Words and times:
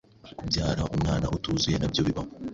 kubyara 0.37 0.83
umwana 0.95 1.25
utuzuye 1.35 1.77
nabyo 1.79 2.01
bibaho 2.07 2.29